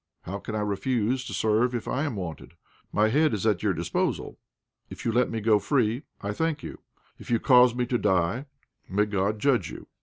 [0.23, 2.55] How can I refuse to serve if I am wanted?
[2.91, 4.39] My head is at your disposal;
[4.89, 6.79] if you let me go free, I thank you;
[7.19, 8.47] if you cause me to die,
[8.89, 9.85] may God judge you.